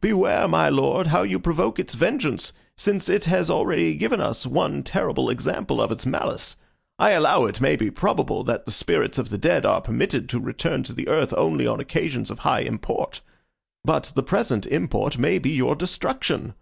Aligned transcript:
Beware, 0.00 0.46
my 0.46 0.68
lord, 0.68 1.08
how 1.08 1.24
you 1.24 1.40
provoke 1.40 1.80
its 1.80 1.94
vengeance, 1.96 2.52
since 2.76 3.08
it 3.08 3.24
has 3.24 3.50
already 3.50 3.96
given 3.96 4.20
us 4.20 4.46
one 4.46 4.84
terrible 4.84 5.28
example 5.28 5.80
of 5.82 5.90
its 5.90 6.06
malice. 6.06 6.54
I 7.00 7.10
allow 7.10 7.46
it 7.46 7.60
may 7.60 7.74
be 7.74 7.90
probable, 7.90 8.44
that 8.44 8.66
the 8.66 8.70
spirits 8.70 9.18
of 9.18 9.30
the 9.30 9.36
dead 9.36 9.66
are 9.66 9.80
permitted 9.80 10.28
to 10.28 10.38
return 10.38 10.84
to 10.84 10.92
the 10.92 11.08
earth 11.08 11.34
only 11.36 11.66
on 11.66 11.80
occasions 11.80 12.30
of 12.30 12.38
high 12.46 12.60
import; 12.60 13.20
but 13.84 14.12
the 14.14 14.22
present 14.22 14.64
import 14.64 15.18
may 15.18 15.40
be 15.40 15.50
your 15.50 15.74
destruction." 15.74 16.54